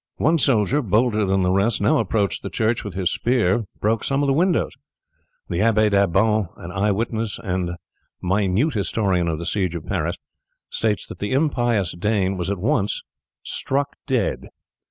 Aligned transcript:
One 0.17 0.39
soldier, 0.39 0.81
bolder 0.81 1.25
than 1.25 1.43
the 1.43 1.51
rest, 1.51 1.79
now 1.79 1.99
approached 1.99 2.41
the 2.41 2.49
church 2.49 2.79
and 2.79 2.85
with 2.85 2.95
his 2.95 3.11
spear 3.13 3.65
broke 3.79 4.03
some 4.03 4.23
of 4.23 4.27
the 4.27 4.33
windows. 4.33 4.71
The 5.47 5.61
Abbe 5.61 5.89
D'Abbon, 5.91 6.49
an 6.57 6.71
eye 6.71 6.89
witness 6.89 7.37
and 7.37 7.73
minute 8.19 8.73
historian 8.73 9.27
of 9.27 9.37
the 9.37 9.45
siege 9.45 9.75
of 9.75 9.85
Paris, 9.85 10.15
states 10.71 11.05
that 11.05 11.19
the 11.19 11.33
impious 11.33 11.91
Dane 11.93 12.35
was 12.35 12.49
at 12.49 12.57
once 12.57 13.03
struck 13.43 13.95
dead. 14.07 14.47